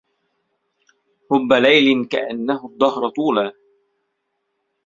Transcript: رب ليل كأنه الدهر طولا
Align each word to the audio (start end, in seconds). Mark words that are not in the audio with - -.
رب 1.31 1.53
ليل 1.53 2.05
كأنه 2.05 2.65
الدهر 2.65 3.09
طولا 3.09 3.53